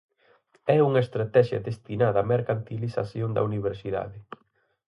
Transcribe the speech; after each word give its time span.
"É 0.75 0.77
unha 0.87 1.03
estratexia 1.05 1.65
destinada 1.69 2.23
á 2.23 2.27
mercantilización 2.33 3.29
da 3.33 3.45
universidade". 3.49 4.17